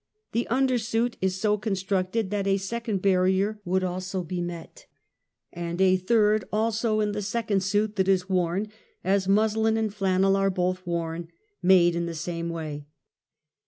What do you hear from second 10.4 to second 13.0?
both worn, made in the same way.